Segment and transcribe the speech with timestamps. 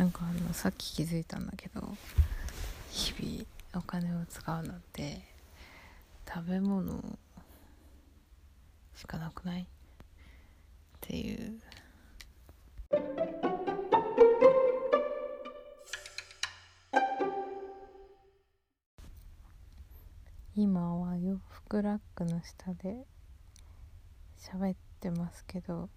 [0.00, 1.86] なんかあのさっき気づいたんだけど
[2.90, 5.20] 日々お金を使うのって
[6.26, 7.18] 食べ物
[8.96, 9.60] しかなくない？
[9.60, 9.66] っ
[11.02, 11.60] ていう。
[20.56, 23.04] 今は洋服ラックの下で
[24.38, 25.90] 喋ってますけど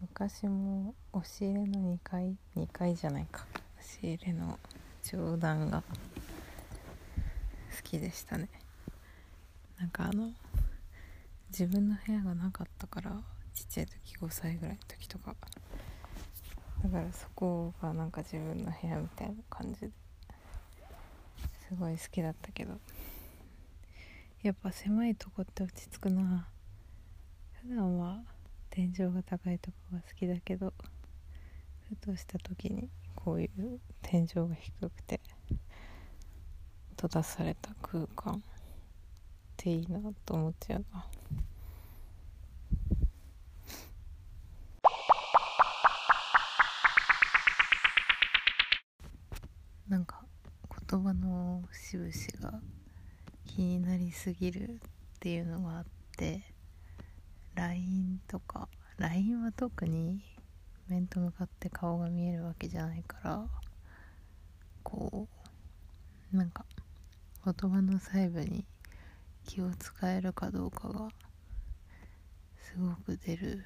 [0.00, 3.46] 昔も押し入れの2階2階じゃないか。
[3.78, 4.58] 押し入れの
[5.02, 5.92] 冗談が好
[7.82, 8.48] きでしたね。
[9.78, 10.30] なんかあの
[11.50, 13.10] 自分の部屋がなかったから
[13.54, 15.34] ちっちゃい時5歳ぐらいの時とか。
[16.84, 19.90] だからそこがなんか自分の部屋みたいな感じで
[21.68, 22.78] すごい好きだったけど。
[24.42, 26.46] やっぱ狭いとこって落ち着くな。
[27.62, 28.22] 普段は
[28.70, 30.72] 天井が高いとこが好きだけど
[31.88, 35.20] ふとした時にこういう天井が低くて
[36.90, 38.40] 閉ざされた空間っ
[39.56, 41.06] ていいなと思っちゃうな。
[49.88, 50.22] なんか
[50.90, 52.12] 言葉の節々
[52.52, 52.60] が
[53.46, 54.78] 気になりすぎるっ
[55.18, 55.84] ていうのがあっ
[56.16, 56.42] て
[57.58, 60.20] LINE とか LINE は特に
[60.86, 63.46] 面と向かって顔が見えるわけじゃないから
[64.84, 65.26] こ
[66.32, 66.64] うなんか
[67.44, 68.64] 言葉の細部に
[69.44, 71.08] 気を使えるかどうかが
[72.62, 73.64] すごく出る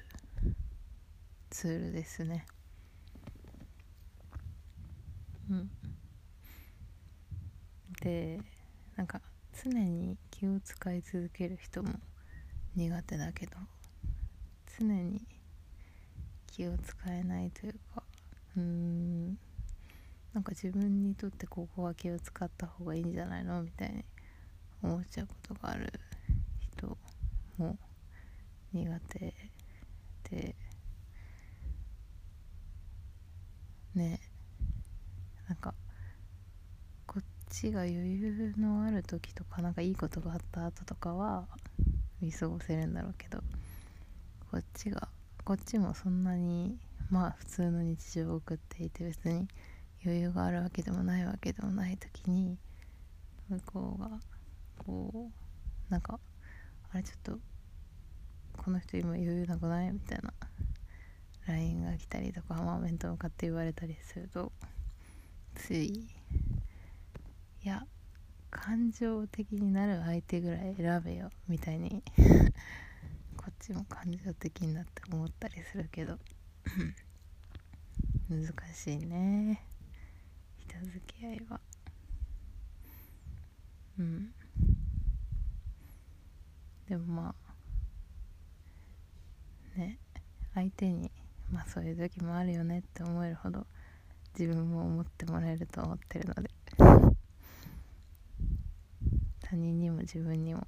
[1.51, 2.47] ツールですね。
[5.51, 5.69] うん。
[8.01, 8.39] で
[8.95, 9.21] なんか
[9.63, 11.91] 常に気を使い続ける人も
[12.75, 13.51] 苦手だけど
[14.79, 15.21] 常に
[16.47, 18.03] 気を使えないというか
[18.57, 19.37] うーん
[20.33, 24.03] なんか自分にとってここは気を使った方がいいんじゃないのみたいに
[24.81, 25.93] 思っちゃうことがある
[26.59, 26.97] 人
[27.57, 27.77] も
[28.73, 29.33] 苦手
[30.29, 30.55] で
[33.93, 34.19] ね
[35.47, 35.73] なんか
[37.05, 41.47] こっちが余裕のある時とかなんかいいことがあった後とかは
[42.21, 43.39] 見過ごせるんだろうけど
[44.53, 45.07] こっちが
[45.43, 46.77] こっちもそんなに
[47.09, 49.47] まあ普通の日常を送っていて別に
[50.05, 52.55] 余裕があるわけでもないわけでもない時に
[53.49, 54.11] 向こうが
[54.77, 55.31] こ
[55.89, 56.19] うなんか
[56.91, 57.39] あれちょっと
[58.63, 59.91] この人今余裕なくない？
[59.91, 60.31] みたいな
[61.47, 64.51] LINE が来たりとかまあ面と向かって言われたりすると
[65.55, 66.07] ついい
[67.63, 67.87] や
[68.51, 72.03] 感情的になる相手ぐらい選べよみたいに
[73.63, 76.19] ちも感情的になって思ったりするけど。
[78.29, 79.63] 難しいね。
[80.57, 81.61] 人付き合いは。
[83.99, 84.33] うん。
[86.89, 87.35] でもま
[89.75, 89.97] あね
[90.53, 91.09] 相手に
[91.49, 93.65] まあそういう時もあるよねって思えるほど
[94.37, 96.49] 自分も思ってもらえると思ってるので。
[99.41, 100.62] 他人にも自分にも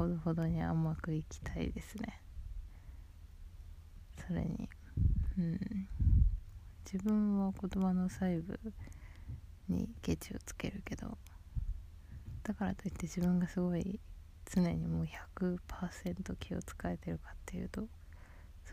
[0.00, 2.22] ほどほどに甘くいきたいですね。
[4.26, 4.66] それに。
[5.38, 5.88] うん。
[6.90, 8.58] 自分は言葉の細部
[9.68, 11.18] にケチをつけるけど
[12.42, 14.00] だからといって自分がすごい
[14.52, 15.06] 常にもう
[15.38, 17.82] 100%気を使えてるかっていうと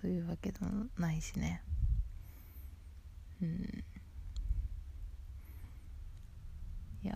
[0.01, 1.61] そういうわけでもないしね。
[3.41, 3.83] うん。
[7.03, 7.15] いや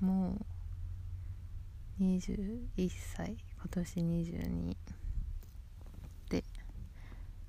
[0.00, 0.59] もう
[2.00, 4.76] 21歳今年22
[6.30, 6.44] で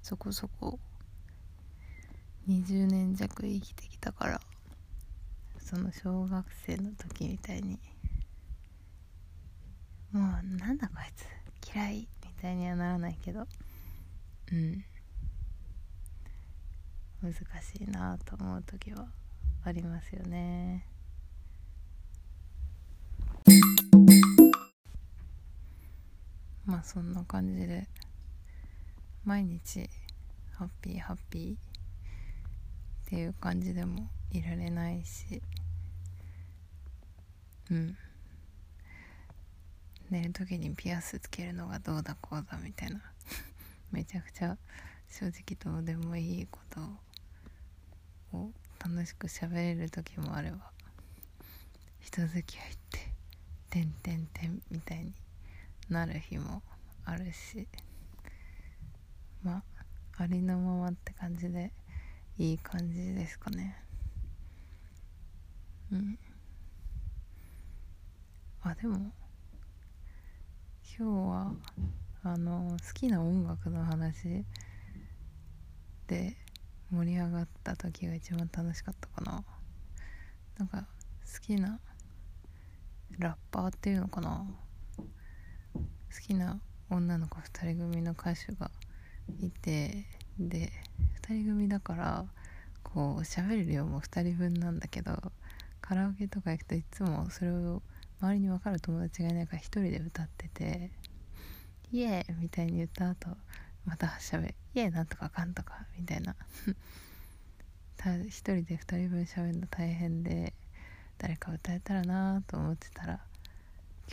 [0.01, 0.79] そこそこ
[2.49, 4.41] 20年弱生きてきたから
[5.59, 7.79] その小学生の時みたいに
[10.11, 13.47] もうなんだこいつ嫌いみたいにはならないけど
[14.51, 14.83] うん。
[17.21, 17.37] 難し
[17.79, 19.05] いなと思う時は
[19.63, 20.90] ありますよね。
[26.71, 27.85] まあそんな感じで
[29.25, 29.89] 毎日
[30.53, 31.57] ハッピーハッピーっ
[33.09, 35.41] ていう感じでもいられないし
[37.69, 37.97] うん。
[40.09, 43.01] 寝る時にピアスつけるのがどうだこうだみたいな。
[43.91, 44.57] めちゃくちゃ
[45.09, 50.71] 正直どうでもいいことを楽しく喋れる時もあれば
[51.99, 53.13] 人付き合いって
[53.69, 55.13] 「てんてんてん」みたいに
[55.91, 56.63] なる日も
[57.03, 57.67] あるし
[59.43, 61.73] まあありのままって感じで
[62.37, 63.75] いい感じですかね。
[65.91, 66.17] うん。
[68.61, 69.11] あでも
[70.97, 71.53] 今日は
[72.23, 74.45] あの好きな音楽の話
[76.07, 76.37] で
[76.89, 79.43] 盛り上がった時が一番楽しかったかな。
[80.57, 80.87] なんか
[81.33, 81.79] 好きな
[83.17, 84.45] ラッパーっていうのかな。
[86.13, 86.59] 好きな
[86.89, 88.69] 女の子2人組の歌手が
[89.39, 90.05] いて
[90.37, 90.69] で
[91.29, 92.25] 2人組だから
[92.83, 95.13] こう喋る量も2人分なんだけど
[95.79, 97.81] カラオケとか行くといつもそれを
[98.19, 100.91] 周りに分かる友達がいないから1人で歌ってて
[101.93, 103.29] 「イエーイ!」みたいに言った後
[103.85, 106.35] またしゃべ「イエーイなんとかかんとか」みたいな
[107.97, 110.53] 1人で2人分しゃべるの大変で
[111.17, 113.25] 誰か歌えたらなと思ってたら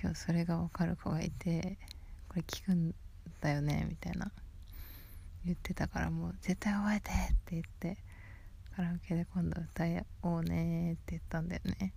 [0.00, 1.76] 今日それが分かる子がいて
[2.28, 2.94] これ聞くん
[3.40, 4.30] だよねみたいな。
[5.44, 7.96] 言ってたからもう絶対覚えてって言って
[8.76, 9.84] カラオケで今度歌
[10.22, 11.92] おうねって言ったんだよね。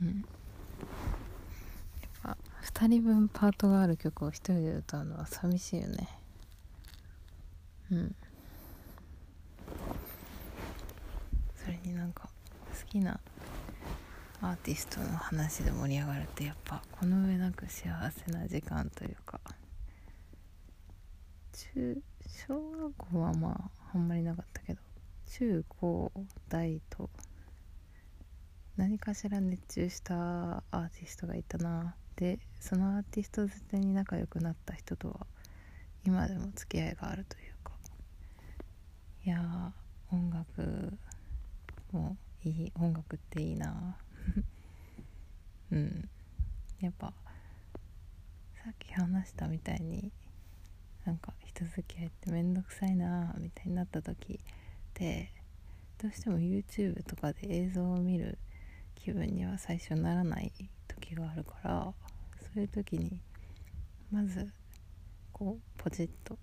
[0.00, 0.08] うん。
[0.08, 6.08] やっぱ2人分パートがある曲を1人で歌うのは寂しいよね。
[7.92, 8.14] うん。
[11.54, 12.28] それになんか
[12.80, 13.20] 好きな
[14.40, 19.40] アーティストの話で盛り上がるってやっぱこの上なく幸せな時間というか。
[21.52, 22.00] 中
[22.46, 24.80] 小学校はまああんまりなかったけど。
[25.30, 26.10] 中高
[26.48, 27.10] 大と
[28.76, 31.96] 何かしら熱中したアーティストがいたな。
[32.14, 35.26] でそのアーティスト絶対に仲良くなった人とは
[36.06, 37.72] 今でも付き合いがあるというか。
[39.24, 39.72] いや
[40.12, 40.96] 音楽
[41.92, 43.96] もいい音楽っていいな
[45.72, 46.08] うん。
[46.80, 47.12] やっぱ
[48.64, 50.12] さっき話したみたいに
[51.04, 54.36] なんか人付き合いって面倒くさいなみたいになった時っ
[54.94, 55.32] て
[56.00, 58.38] どうしても YouTube とかで映像を見る
[58.94, 60.52] 気分には最初ならない
[60.86, 61.92] 時があるから
[62.40, 63.20] そういう時に
[64.12, 64.48] まず
[65.32, 66.38] こうポチッと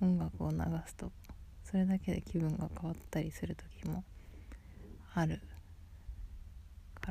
[0.00, 1.12] 音楽を流すと
[1.64, 4.02] それだけで気分が変わったりする時も
[5.14, 5.40] ある。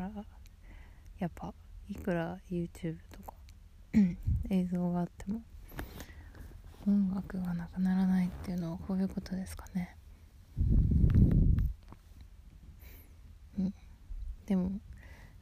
[0.07, 0.25] から
[1.19, 1.54] やっぱ
[1.90, 3.34] いくら YouTube とか
[4.50, 5.42] 映像があっても
[6.88, 9.96] 音楽がなくならないっていうのはこういうことですかね。
[13.57, 13.74] うん。
[14.46, 14.72] でも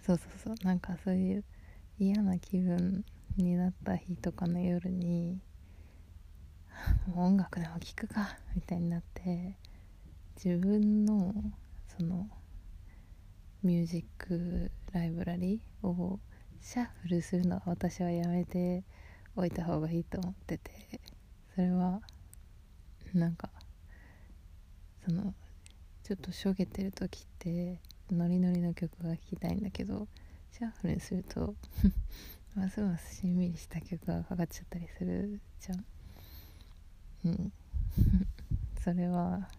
[0.02, 1.44] そうそうそうなんかそういう
[2.00, 3.06] 嫌な気分
[3.38, 5.40] になった日とかの夜に
[7.16, 9.58] 音楽でも聴くかみたいになって
[10.44, 11.34] 自分の
[11.88, 12.30] その
[13.68, 16.20] ミュージックライブラリを
[16.62, 18.86] シャッフルするのは私はやめて
[19.36, 20.72] おいた方がいいと思ってて
[21.54, 22.00] それは
[23.14, 23.50] なんか
[25.06, 25.34] その
[26.02, 30.08] ちょっとしょげてる時ってノリノリの曲が聴きたいんだけど
[30.54, 31.54] シャッフルにすると
[32.56, 35.86] ますますしんみりした曲がかかっちゃったりするじゃん。
[37.26, 37.54] うん。
[38.82, 39.50] それは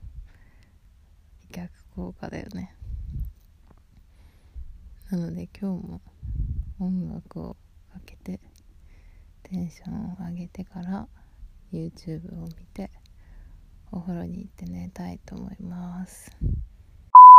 [1.50, 2.77] 逆効果だよね。
[5.10, 6.00] なので今日も
[6.78, 7.56] 音楽を
[7.90, 8.40] かけて
[9.42, 11.08] テンションを上げてから
[11.72, 12.90] YouTube を見て
[13.90, 16.30] お風呂に行って寝たいと思います。